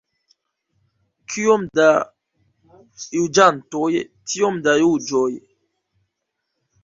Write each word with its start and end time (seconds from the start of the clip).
Kiom 1.33 1.65
da 1.79 1.85
juĝantoj, 3.17 3.91
tiom 4.31 4.57
da 4.69 4.75
juĝoj. 4.85 5.29